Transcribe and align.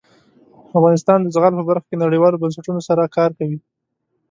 افغانستان 0.77 1.17
د 1.21 1.27
زغال 1.35 1.53
په 1.57 1.63
برخه 1.69 1.85
کې 1.89 2.01
نړیوالو 2.03 2.41
بنسټونو 2.41 2.81
سره 2.89 3.13
کار 3.17 3.29
کوي. 3.39 3.57